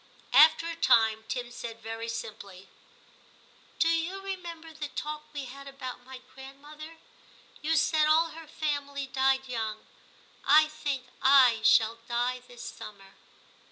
After 0.33 0.67
a 0.67 0.75
time 0.75 1.25
Tim 1.27 1.51
said 1.51 1.79
very 1.79 2.09
simply, 2.09 2.67
* 3.21 3.77
Do 3.79 3.87
you 3.87 4.19
remember 4.19 4.73
the 4.73 4.87
talk 4.87 5.25
we 5.31 5.45
had 5.45 5.67
about 5.67 6.03
my 6.03 6.21
grandmother? 6.33 6.97
You 7.61 7.75
said 7.77 8.07
all 8.07 8.29
her 8.29 8.47
family 8.47 9.05
died 9.05 9.47
young; 9.47 9.85
I 10.43 10.69
think 10.69 11.05
/ 11.39 11.63
shall 11.63 11.99
die 12.09 12.41
this 12.47 12.63
summer.' 12.63 13.13